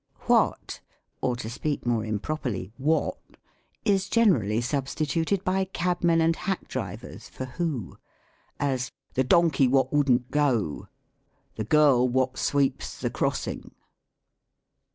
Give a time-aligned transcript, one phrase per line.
[0.27, 0.79] Wliat,
[1.21, 3.19] or, to speak more improperly, wot,
[3.85, 7.99] is generally substituted by cabmen and hack drivers for who;
[8.59, 10.87] as," The donkey wo^ wouldn't go.""
[11.57, 13.75] The girl wot sweeps the crossing."